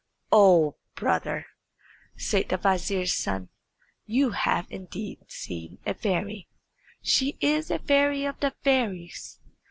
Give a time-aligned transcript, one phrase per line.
[0.31, 1.45] "Oh, brother,"
[2.17, 3.49] said the vizier's son,
[4.07, 6.47] "you have indeed seen a fairy.
[7.03, 9.37] She is a fairy of the fairies.